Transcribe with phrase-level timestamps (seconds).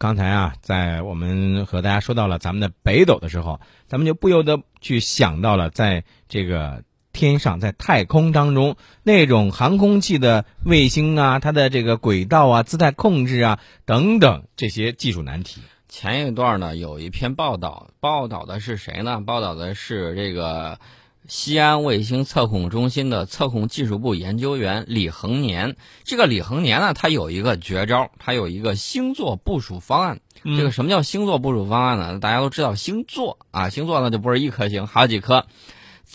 [0.00, 15.60] 刚才啊，在我们和大家说到了咱们的北斗的时候，咱们就不由得去想到了，在这个天上，在太空当中那种航空器的卫星啊，它的这个轨道啊、姿态控制啊等等这些技术难题。
[15.86, 19.20] 前一段呢，有一篇报道，报道的是谁呢？
[19.20, 20.78] 报道的是这个
[21.26, 25.76] 西安卫星测控中心的测控技术部研究员李恒年。
[26.04, 30.20] 这个李恒年呢，他有一个绝招，他有一个星座部署方案。
[30.42, 32.18] 这个什么叫星座部署方案呢？
[32.18, 35.46] 大家都知道星座啊，星座呢就不是一颗星，好几颗。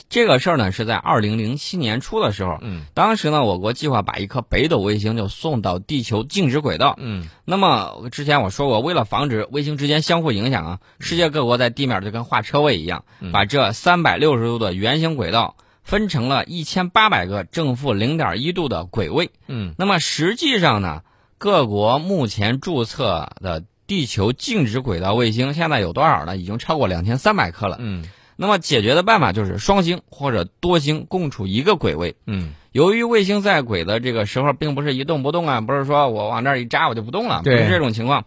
[0.09, 21.01] 这个事儿呢是在二零零七年初的时候，嗯，当时呢，我国计划把一颗北斗卫星就送到地球静止轨道，嗯，那么之前我说过，为了防止卫星之间相互影响啊，世界各国在地面就跟画车位一样，把这三百六十度的圆形轨道分成了一千八百个正负零点一度的轨位，嗯，那么实际上呢，
[21.37, 26.37] 各国目前注册的地球静止轨道卫星现在有多少呢？
[26.37, 28.03] 已经超过两千三百颗了，嗯。
[28.35, 32.15] 那么解决的办法就是双星或者多星共处一个轨位。
[32.27, 38.25] 嗯，由于卫星在轨的这个时候并不是一动不动啊，不是说我往这儿一扎我就不动了，不是这种情况，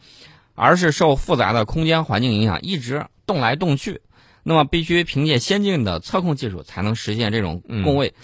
[0.55, 4.01] 而是受复杂的空间环境影响，一直动来动去。
[4.43, 8.15] 那么必须凭借先进的测控技术才能实现这种共位。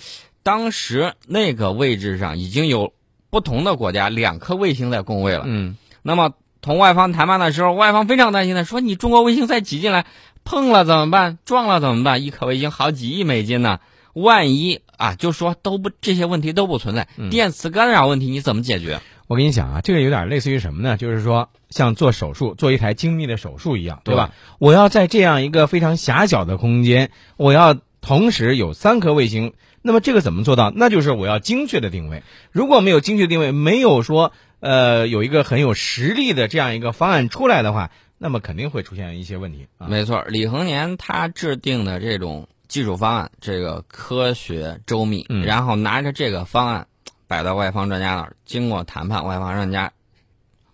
[0.42, 2.94] 当时那个位置上已经有
[3.28, 5.42] 不同的国家两颗卫星在共位了。
[5.44, 6.32] 嗯，那么
[6.62, 10.06] 同外方谈判的时候，外方非常担心的说：“你中国卫星再挤进来。”
[10.44, 11.38] 碰了怎么办？
[11.44, 12.22] 撞了怎么办？
[12.22, 13.80] 一颗卫星好几亿美金呢，
[14.12, 19.00] 万一啊，就说都不这些问题都不存在，电磁干扰问题你怎么解决？
[19.26, 20.98] 我跟你讲啊，这个有点类似于什么呢？
[20.98, 24.32] 就是说像做手术，做一台精密的手术一样，对吧？
[24.58, 30.70] 我要在这样一个非常狭小的空间，我要同时有三颗卫星，那么这个怎么做到？
[30.70, 32.22] 那就是我要精确的定位。
[32.52, 37.90] 如果没有精确定位，没有说呃有一个很有实力的这样一个方案出来的话。
[38.24, 39.86] 那么肯定会出现一些问题啊！
[39.86, 46.86] 没错，李恒年他制定的这种技术方案，这个科学周密，然后拿着这个方案
[47.28, 49.92] 摆到外方专家那儿，经过谈判，外方专家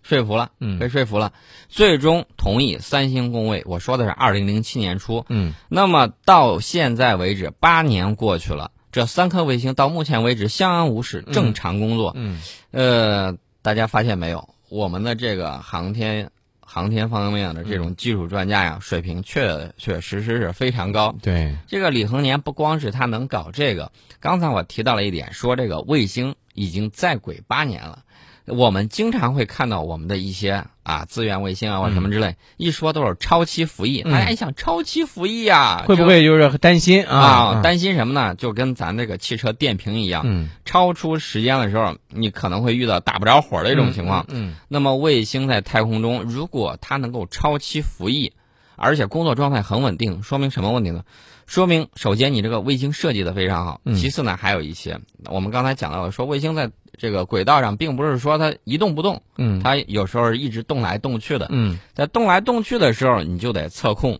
[0.01, 1.33] 说服了，被说服了，
[1.67, 3.63] 最终同意三星工位。
[3.65, 12.13] 我说的是二零零七年初，嗯，那么到现在为止，八年过去了，这三颗卫星到目前为止相安无事，正常工作。
[12.15, 12.41] 嗯，
[12.71, 16.31] 呃，大家发现没有，我们的这个航天。
[16.73, 21.13] 航天方面的这种技术专家呀，水平确确实实是非常高。
[21.21, 28.03] 对，这个李恒年不光是他能搞这个，刚才我提到了一点，说这个卫星已经在轨八年了。
[28.51, 34.03] 我们经常会看到我们的一些啊资源卫星啊或什么之类，一说都是超期服役。
[34.03, 37.61] 大家一想，超期服役呀，会不会就是担心啊？
[37.63, 38.35] 担心什么呢？
[38.35, 44.25] 就跟咱这个汽车电瓶一样，嗯，超出时间的时候，你可能会遇到打不着火的一种情况。
[44.27, 48.33] 嗯，那么卫星在太空中，如果它能够超期服役，
[48.75, 51.03] 而且工作状态很稳定，说明什么问题呢？
[51.47, 56.69] 说明首先你这个卫星设计的非常好，其次呢还有一些我们刚才讲到的，说卫星在。
[57.01, 64.19] 这个轨道上并不是说它一动不动，嗯，它有时候一直动来动去的，嗯，在动来动去的时候，你就得测控，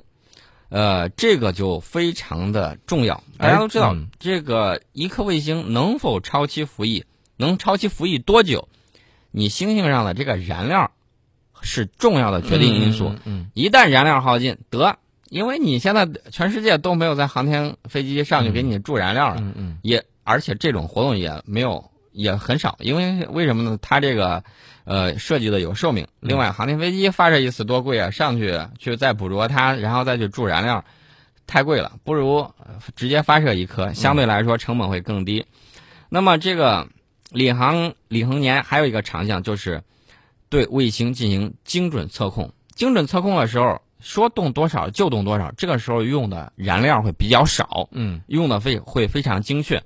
[0.69, 3.23] 呃，这个就非常的重要。
[3.37, 7.05] 大家都知道，这个一颗卫星能否超期服役，
[7.37, 8.67] 能超期服役多久，
[9.29, 10.89] 你星星上的这个燃料
[11.61, 13.13] 是重要的决定因素。
[13.25, 14.97] 嗯，一旦燃料耗尽，得，
[15.29, 21.90] 因为你现在全世界都没有在航天飞机上去给你注燃料了，嗯嗯，也而且这种活动也没有。
[22.11, 23.77] 也很少，因为为什么呢？
[23.81, 24.43] 它这个，
[24.83, 26.07] 呃，设计的有寿命。
[26.19, 28.09] 另外，航天飞机发射一次多贵啊！
[28.11, 30.83] 上去去再捕捉它，然后再去注燃料，
[31.47, 32.49] 太贵了，不如
[32.95, 35.45] 直接发射一颗，相对来说成本会更低。
[36.09, 36.87] 那么，这个
[37.31, 39.81] 李航李恒年还有一个长项，就是
[40.49, 42.51] 对卫星进行精准测控。
[42.75, 49.81] 精准测控的时候，说动多少就动多少，这个时候用的燃料会比较少，嗯，用的非会非常精确。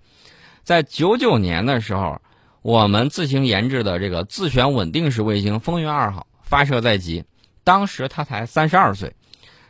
[0.65, 2.19] 在九九年的时候，
[2.63, 7.23] 我们自行研制的这个自旋稳定式卫星“风云二号”发射在即，
[7.63, 9.13] 当时他才三十二岁。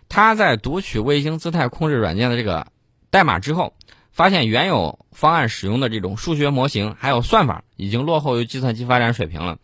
[0.07, 2.67] 他在读取卫星姿态控制软件的这个
[3.09, 3.73] 代码之后，
[4.13, 9.57] 发现原有方案使用的这种数学模型还有算法已经落后于计算机发展水平了。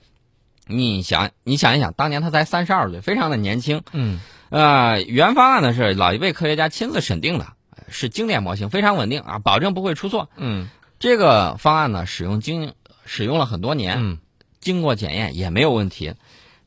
[0.68, 3.84] 你想，你想一想，当年他才三十二岁，非常的年轻。
[3.94, 4.20] 嗯，
[4.50, 7.54] 呃，原方案呢是老一辈科学家亲自审定的，
[7.88, 10.30] 是经典模型，非常稳定啊，保证不会出错。
[10.36, 10.70] 嗯。
[11.02, 12.74] 这个方案呢，使用经
[13.06, 14.18] 使用了很多年，嗯，
[14.60, 16.14] 经过检验也没有问题，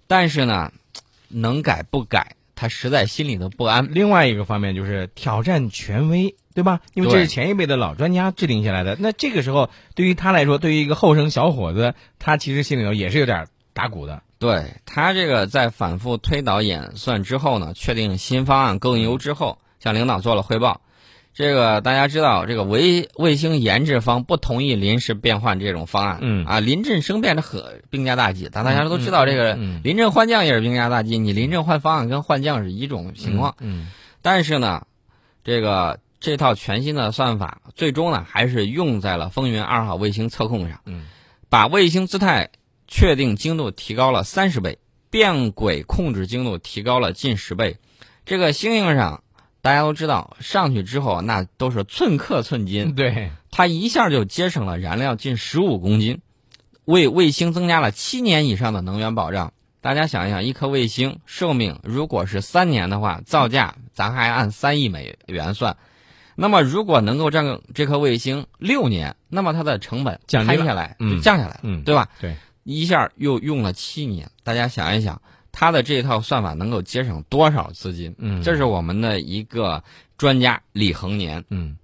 [0.09, 0.73] 但是呢，
[1.29, 3.95] 能改不改，他实在心里头不安。
[3.95, 6.81] 另外一个方面就是挑战权威，对吧？
[6.95, 14.25] 因为这是前一辈的老专家制定下来的，那这个时候对于他来说，对于一个后生小伙子，他其实心里头也是有点打鼓的。
[14.41, 20.81] 对他这个在反复推导演算之后呢，确定新方案更优之后，向领导做了汇报。
[21.35, 26.19] 这个大家知道，这个卫卫星研制方不同意临时变换这种方案。
[26.23, 31.19] 嗯啊，临阵生变的很兵家大忌，但大家都知道，这个嗯临阵换将也是兵家大忌。
[31.19, 33.57] 你临阵换方案跟换将是一种情况。
[33.59, 33.91] 嗯
[34.23, 34.87] 但是呢，
[35.43, 41.07] 这个这套全新的算法，最终呢还是用在了风云二号卫星测控上，嗯
[41.49, 42.51] 把卫星姿态
[42.87, 44.79] 确定精度提高了三十倍，
[45.11, 47.79] 变轨控制精度提高了近十倍。
[48.25, 49.24] 这个星星上，
[49.65, 56.21] 大家都知道，上去之后那都是寸克寸金，嗯，对，它一下就节省了燃料近十五公斤，
[56.85, 59.55] 为卫星增加了七年以上的能源保障。
[59.81, 65.79] 大家想一想，一颗卫星寿命如果是三年的话，造价咱还按三亿美元算。
[66.37, 72.11] 那么，如果能够让这颗卫星六年，那么它的成本降下来嗯就降下来了，嗯对吧？
[72.21, 75.23] 对，一下又用了七年，大家想一想，
[75.57, 78.13] 它的这套算法能够节省多少资金？
[78.19, 79.85] 嗯这是我们的一个
[80.19, 81.45] 专家李恒年。
[81.49, 81.79] 嗯，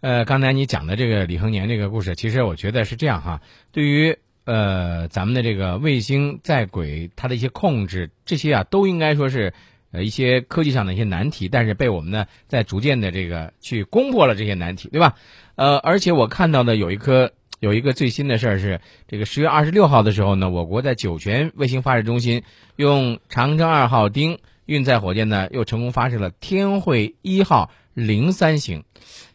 [0.00, 3.40] 呃，刚才你讲的这个李恒年这个故事，其实我觉得是这样哈。
[3.70, 9.54] 对于呃咱们的这个卫星在轨它的一些控制，这些啊都应该说是
[9.92, 15.14] 呃一些科技上的一些难题，但是被我们呢在逐渐的这个去攻破了这些难题，对吧？
[15.54, 17.30] 呃，而且我看到的有一颗
[17.62, 22.42] 有一个最新的事儿是，这个十月二十六号的时候呢，我国在酒泉卫星发射中心
[22.74, 28.82] 用长征二号丁运载火箭呢，又成功发射了天绘一号零三型。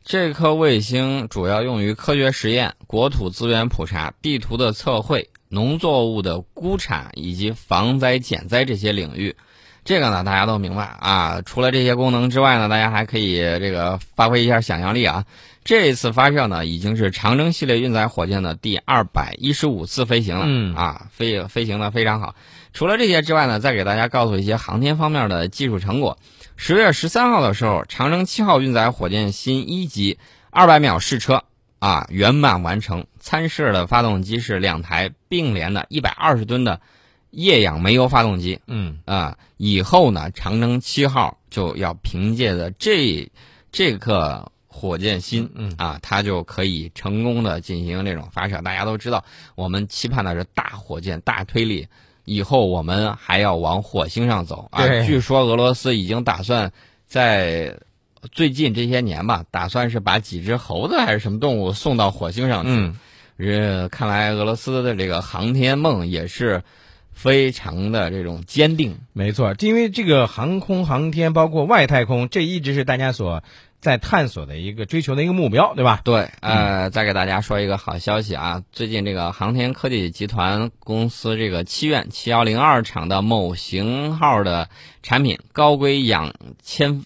[0.04, 9.38] 这颗卫星主要用于科学实验、国土资源普查、地图的测绘、农作物的估产以及防灾减灾这些领域。
[9.88, 11.42] 这个呢，大家都明白啊。
[11.46, 15.24] 除了这些功能之外呢，大家还可以这个发挥一下想象力啊。
[15.64, 22.36] 这次发射呢，已经是长征系列运载火箭的第二百一十五次飞行了，嗯啊，飞飞行的非常好。
[22.74, 26.18] 除了这些之外呢，再给大家告诉一些航天方面的技术成果。
[26.58, 30.20] 十月十三号的时候，长征七号运载火箭新一级
[30.50, 31.44] 二百秒试车
[31.80, 36.82] 啊圆满完成，参试的发动机是两台并联的一百二十吨的
[37.32, 39.38] 液氧煤油发动机嗯啊。
[39.58, 43.30] 以后呢，长征七号就要凭借着这
[43.72, 48.62] 这个火箭芯嗯啊，它就可以成功的进行这种发射。
[48.62, 49.24] 大家都知道，
[49.56, 51.88] 我们期盼的是大火箭、大推力。
[52.30, 54.86] 以后我们还要往火星上走啊！
[55.06, 56.70] 据说俄罗斯已经打算
[57.06, 57.74] 在
[58.34, 62.70] 最近这些年吧，打算是把几只猴子还是什么动物送到火星上去。
[62.70, 63.00] 嗯，
[63.38, 66.62] 呃，看来俄罗斯的这个航天梦也是
[67.18, 69.00] 非常的这种坚定。
[69.12, 73.44] 没错，因为这个航空航天包括外太空，这一直是大家所
[73.82, 76.00] 在探索的一个追求的一个目标，对吧？
[76.04, 78.64] 对，呃，再给大家说一个好消息啊！
[78.72, 84.70] 最近这个航天科技集团公司这个七院七幺零二厂的某型号的
[85.02, 87.04] 产品高硅氧纤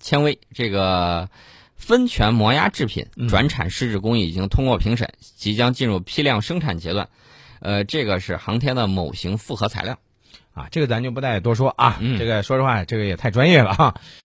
[0.00, 1.28] 纤维这个
[1.76, 7.08] 分权磨压制品嗯转产试制工艺已经通过评审，即将进入批量生产阶段。
[7.62, 9.98] 呃，这个是航天的某型复合材料。
[10.54, 13.94] 啊，这个咱就不再多说啊，嗯这个说实话，这个也太专业了哈。